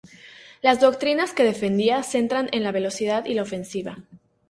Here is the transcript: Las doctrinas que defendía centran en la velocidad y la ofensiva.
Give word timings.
Las 0.63 0.79
doctrinas 0.79 1.31
que 1.31 1.43
defendía 1.43 2.01
centran 2.01 2.49
en 2.53 2.63
la 2.63 2.71
velocidad 2.71 3.23
y 3.25 3.35
la 3.35 3.43
ofensiva. 3.43 3.97